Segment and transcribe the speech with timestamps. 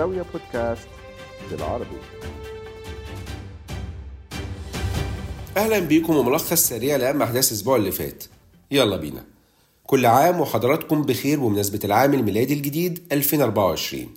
[0.00, 0.88] زاوية بودكاست
[1.50, 1.96] بالعربي.
[5.56, 8.24] أهلا بيكم وملخص سريع لأهم أحداث الأسبوع اللي فات.
[8.70, 9.24] يلا بينا.
[9.86, 14.08] كل عام وحضراتكم بخير بمناسبة العام الميلادي الجديد 2024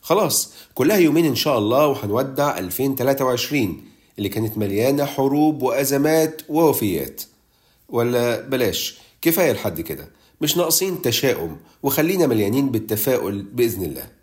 [0.00, 3.82] خلاص كلها يومين إن شاء الله وهنودع 2023
[4.18, 7.22] اللي كانت مليانة حروب وأزمات ووفيات.
[7.88, 10.08] ولا بلاش كفاية لحد كده.
[10.40, 14.13] مش ناقصين تشاؤم وخلينا مليانين بالتفاؤل بإذن الله.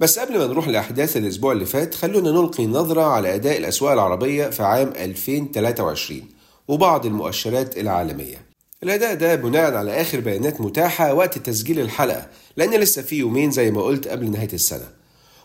[0.00, 4.46] بس قبل ما نروح لأحداث الأسبوع اللي فات خلونا نلقي نظرة على أداء الأسواق العربية
[4.46, 6.22] في عام 2023
[6.68, 8.46] وبعض المؤشرات العالمية.
[8.82, 13.70] الأداء ده بناء على آخر بيانات متاحة وقت تسجيل الحلقة لأن لسه في يومين زي
[13.70, 14.88] ما قلت قبل نهاية السنة.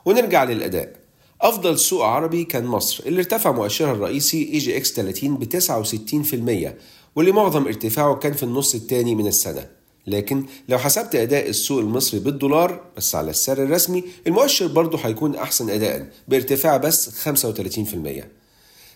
[0.06, 0.94] ونرجع للأداء.
[1.42, 6.78] أفضل سوق عربي كان مصر اللي ارتفع مؤشرها الرئيسي EGX 30 ب 69%
[7.16, 9.81] واللي معظم ارتفاعه كان في النص الثاني من السنة.
[10.08, 15.70] لكن لو حسبت أداء السوق المصري بالدولار بس على السعر الرسمي المؤشر برضه هيكون أحسن
[15.70, 18.24] أداء بارتفاع بس 35%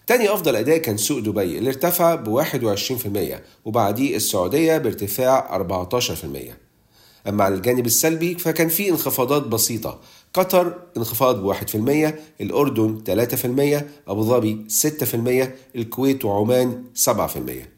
[0.08, 2.46] تاني أفضل أداء كان سوق دبي اللي ارتفع ب 21%
[3.66, 5.58] وبعديه السعودية بارتفاع
[5.90, 5.96] 14%
[7.28, 10.00] أما على الجانب السلبي فكان في انخفاضات بسيطة.
[10.34, 13.04] قطر انخفاض ب 1% الأردن
[14.08, 17.75] 3% أبو ظبي 6% الكويت وعمان 7%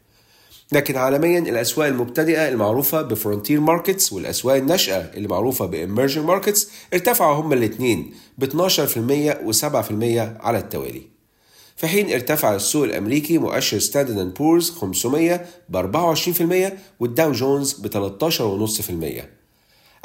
[0.72, 6.70] لكن عالميا الأسواق المبتدئة المعروفة ب frontier markets والأسواق الناشئة اللي معروفة ب emerging markets
[6.94, 8.48] ارتفعوا هما الاثنين ب 12%
[9.52, 9.64] و7%
[10.40, 11.02] على التوالي.
[11.76, 17.86] في حين ارتفع السوق الأمريكي مؤشر ستاندرد أند بورز 500 ب 24% والداو جونز ب
[17.86, 19.37] 13.5%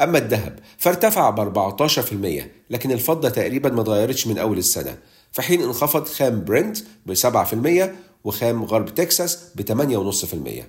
[0.01, 1.39] أما الذهب فارتفع ب
[1.79, 4.97] 14% لكن الفضة تقريبا ما اتغيرتش من أول السنة.
[5.31, 7.89] في حين انخفض خام برنت ب 7%
[8.23, 10.63] وخام غرب تكساس ب 8.5%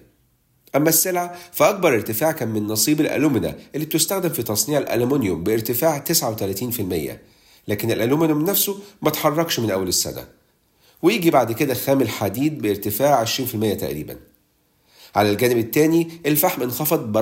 [0.77, 6.13] أما السلع فأكبر ارتفاع كان من نصيب الألومينا اللي بتستخدم في تصنيع الألمنيوم بارتفاع 39%
[7.69, 10.25] لكن الألومنيوم نفسه ما اتحركش من أول السنة.
[11.03, 13.29] ويجي بعد كده خام الحديد بارتفاع 20%
[13.81, 14.17] تقريبا.
[15.15, 17.17] على الجانب الثاني الفحم انخفض ب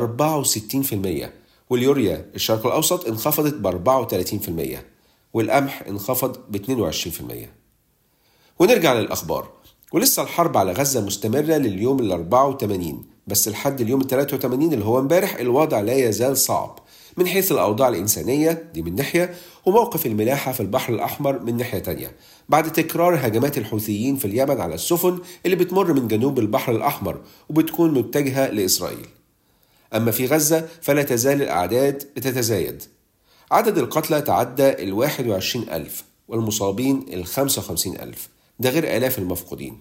[1.27, 3.67] 64% واليوريا الشرق الأوسط انخفضت ب
[4.77, 4.79] 34%
[5.35, 6.99] والقمح انخفض ب 22%
[8.59, 9.49] ونرجع للأخبار.
[9.93, 14.99] ولسه الحرب على غزة مستمرة لليوم ال 84 بس لحد اليوم ال 83 اللي هو
[14.99, 16.79] امبارح الوضع لا يزال صعب
[17.17, 19.35] من حيث الأوضاع الإنسانية دي من ناحية
[19.67, 22.17] وموقف الملاحة في البحر الأحمر من ناحية تانية
[22.49, 27.95] بعد تكرار هجمات الحوثيين في اليمن على السفن اللي بتمر من جنوب البحر الأحمر وبتكون
[27.95, 29.07] متجهة لإسرائيل.
[29.95, 32.83] أما في غزة فلا تزال الأعداد تتزايد
[33.51, 38.29] عدد القتلى تعدى ال 21 ألف والمصابين ال 55 ألف.
[38.61, 39.79] ده غير آلاف المفقودين.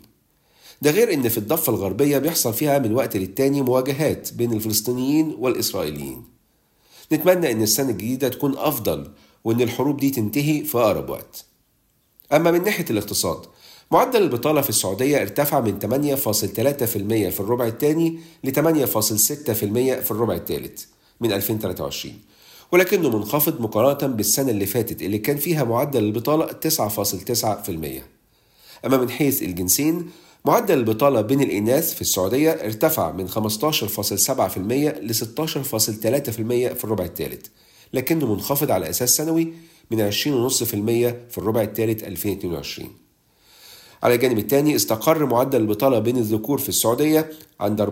[0.81, 6.23] ده غير إن في الضفة الغربية بيحصل فيها من وقت للتاني مواجهات بين الفلسطينيين والإسرائيليين.
[7.11, 9.11] نتمنى إن السنة الجديدة تكون أفضل
[9.43, 11.45] وإن الحروب دي تنتهي في أقرب وقت.
[12.33, 13.45] أما من ناحية الاقتصاد
[13.91, 16.85] معدل البطالة في السعودية ارتفع من 8.3%
[17.29, 18.93] في الربع الثاني ل 8.6%
[20.01, 20.83] في الربع الثالث
[21.21, 22.13] من 2023
[22.71, 27.69] ولكنه منخفض مقارنة بالسنة اللي فاتت اللي كان فيها معدل البطالة 9.9%
[28.85, 30.09] أما من حيث الجنسين
[30.45, 33.37] معدل البطالة بين الإناث في السعودية ارتفع من 15.7%
[35.01, 36.31] ل 16.3%
[36.73, 37.45] في الربع الثالث
[37.93, 39.53] لكنه منخفض على أساس سنوي
[39.91, 40.15] من 20.5%
[41.31, 43.00] في الربع الثالث 2022
[44.03, 47.29] على الجانب الثاني استقر معدل البطالة بين الذكور في السعودية
[47.59, 47.89] عند 4.6%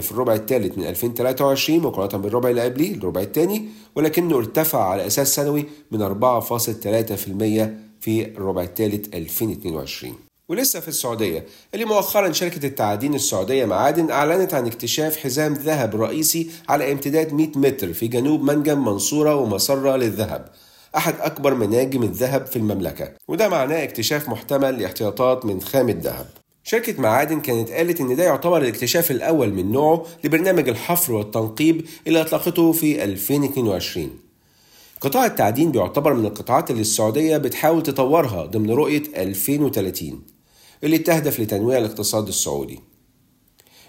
[0.00, 5.34] في الربع الثالث من 2023 مقارنة بالربع اللي قبليه الربع الثاني ولكنه ارتفع على أساس
[5.34, 7.70] سنوي من 4.3%
[8.00, 10.14] في الربع الثالث 2022
[10.48, 16.50] ولسه في السعودية اللي مؤخرا شركة التعدين السعودية معادن أعلنت عن اكتشاف حزام ذهب رئيسي
[16.68, 20.48] على امتداد 100 متر في جنوب منجم منصورة ومسرة للذهب.
[20.96, 26.26] أحد أكبر مناجم الذهب في المملكة وده معناه اكتشاف محتمل لاحتياطات من خام الذهب.
[26.64, 32.20] شركة معادن كانت قالت إن ده يعتبر الاكتشاف الأول من نوعه لبرنامج الحفر والتنقيب اللي
[32.20, 34.10] أطلقته في 2022
[35.00, 40.22] قطاع التعدين بيعتبر من القطاعات اللي السعودية بتحاول تطورها ضمن رؤية 2030
[40.84, 42.80] اللي تهدف لتنويع الاقتصاد السعودي.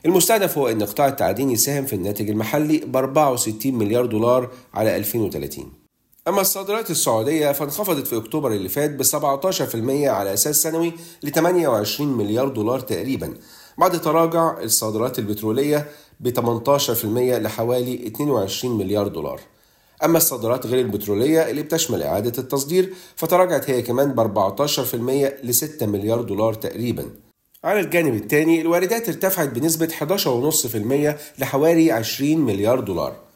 [0.05, 5.82] المستهدف هو أن قطاع التعدين يساهم في الناتج المحلي ب 64 مليار دولار على 2030
[6.27, 10.93] أما الصادرات السعودية فانخفضت في أكتوبر اللي فات ب 17% على أساس سنوي
[11.23, 13.33] ل 28 مليار دولار تقريبا
[13.77, 15.87] بعد تراجع الصادرات البترولية
[16.19, 19.41] ب 18% لحوالي 22 مليار دولار.
[20.03, 24.95] أما الصادرات غير البترولية اللي بتشمل إعادة التصدير فتراجعت هي كمان ب 14%
[25.43, 27.09] ل 6 مليار دولار تقريبا.
[27.63, 33.32] على الجانب الثاني الواردات ارتفعت بنسبة 11.5% لحوالي 20 مليار دولار.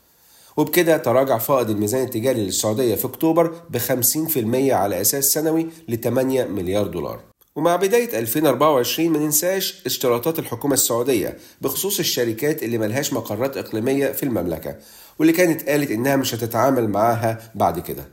[0.57, 6.45] وبكده تراجع فائض الميزان التجاري للسعودية في أكتوبر ب 50% على أساس سنوي ل 8
[6.45, 7.19] مليار دولار.
[7.56, 14.24] ومع بداية 2024 ما ننساش اشتراطات الحكومة السعودية بخصوص الشركات اللي ملهاش مقرات إقليمية في
[14.24, 14.75] المملكة
[15.19, 18.06] واللي كانت قالت إنها مش هتتعامل معاها بعد كده.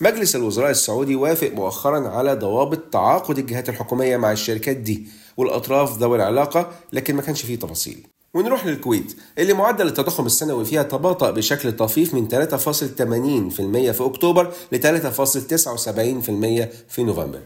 [0.00, 6.16] مجلس الوزراء السعودي وافق مؤخرا على ضوابط تعاقد الجهات الحكومية مع الشركات دي والأطراف ذوي
[6.16, 8.06] العلاقة لكن ما كانش فيه تفاصيل.
[8.34, 14.78] ونروح للكويت اللي معدل التضخم السنوي فيها تباطأ بشكل طفيف من 3.80% في أكتوبر ل
[14.78, 17.40] 3.79% في نوفمبر.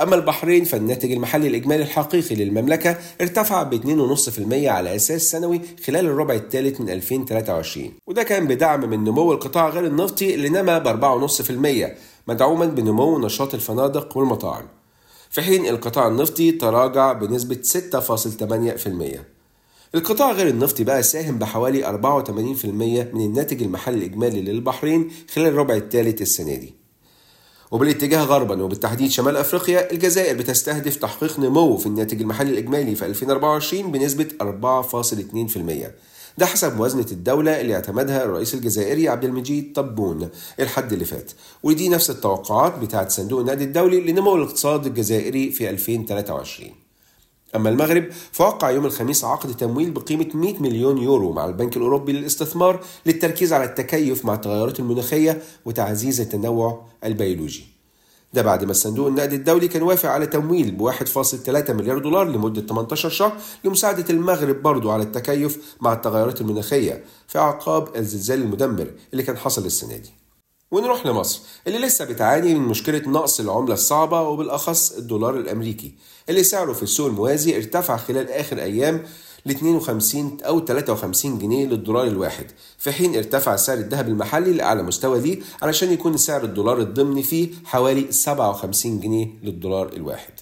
[0.00, 6.34] أما البحرين فالناتج المحلي الإجمالي الحقيقي للمملكة ارتفع ب 2.5% على أساس سنوي خلال الربع
[6.34, 11.90] الثالث من 2023 وده كان بدعم من نمو القطاع غير النفطي اللي نما ب 4.5%
[12.28, 14.68] مدعوما بنمو نشاط الفنادق والمطاعم.
[15.30, 19.35] في حين القطاع النفطي تراجع بنسبة 6.8%
[19.94, 22.64] القطاع غير النفطي بقى ساهم بحوالي 84%
[23.14, 26.74] من الناتج المحلي الإجمالي للبحرين خلال الربع الثالث السنة دي.
[27.70, 33.92] وبالاتجاه غربا وبالتحديد شمال أفريقيا الجزائر بتستهدف تحقيق نمو في الناتج المحلي الإجمالي في 2024
[33.92, 35.58] بنسبة 4.2%
[36.38, 40.28] ده حسب موازنة الدولة اللي اعتمدها الرئيس الجزائري عبد المجيد طبون
[40.60, 41.32] الحد اللي فات.
[41.62, 46.70] ودي نفس التوقعات بتاعت صندوق النقد الدولي لنمو الاقتصاد الجزائري في 2023
[47.54, 52.80] أما المغرب فوقع يوم الخميس عقد تمويل بقيمة 100 مليون يورو مع البنك الأوروبي للاستثمار
[53.06, 57.64] للتركيز على التكيف مع التغيرات المناخية وتعزيز التنوع البيولوجي.
[58.34, 62.60] ده بعد ما الصندوق النقد الدولي كان وافق على تمويل ب 1.3 مليار دولار لمدة
[62.60, 69.22] 18 شهر لمساعدة المغرب برضو على التكيف مع التغيرات المناخية في أعقاب الزلزال المدمر اللي
[69.22, 70.25] كان حصل السنة دي.
[70.70, 75.94] ونروح لمصر اللي لسه بتعاني من مشكلة نقص العملة الصعبة وبالأخص الدولار الأمريكي
[76.28, 79.02] اللي سعره في السوق الموازي ارتفع خلال آخر أيام
[79.46, 82.46] ل 52 أو 53 جنيه للدولار الواحد
[82.78, 87.48] في حين ارتفع سعر الذهب المحلي لأعلى مستوى ليه علشان يكون سعر الدولار الضمني فيه
[87.64, 90.32] حوالي 57 جنيه للدولار الواحد.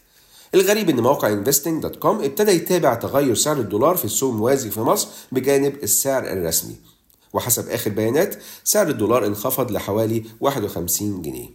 [0.54, 5.74] الغريب إن موقع investing.com ابتدى يتابع تغير سعر الدولار في السوق الموازي في مصر بجانب
[5.82, 6.93] السعر الرسمي.
[7.34, 11.48] وحسب آخر بيانات سعر الدولار انخفض لحوالي 51 جنيه.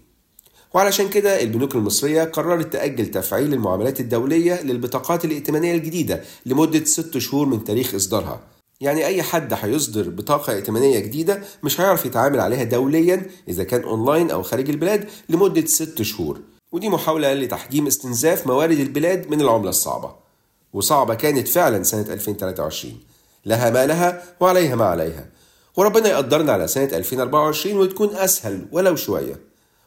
[0.73, 7.45] وعلشان كده البنوك المصرية قررت تأجل تفعيل المعاملات الدولية للبطاقات الائتمانية الجديدة لمدة 6 شهور
[7.45, 8.39] من تاريخ إصدارها.
[8.81, 14.31] يعني أي حد هيصدر بطاقة ائتمانية جديدة مش هيعرف يتعامل عليها دوليا إذا كان أونلاين
[14.31, 16.39] أو خارج البلاد لمدة 6 شهور.
[16.71, 20.15] ودي محاولة لتحجيم استنزاف موارد البلاد من العملة الصعبة.
[20.73, 22.93] وصعبة كانت فعلا سنة 2023
[23.45, 25.38] لها ما لها وعليها ما عليها.
[25.79, 29.39] وربنا يقدرنا على سنة 2024 وتكون أسهل ولو شوية.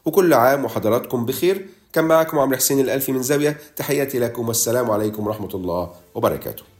[0.05, 1.67] وكل عام وحضراتكم بخير.
[1.93, 3.57] كان معكم عمرو حسين الألفي من زاوية.
[3.75, 6.72] تحياتي لكم والسلام عليكم ورحمة الله وبركاته.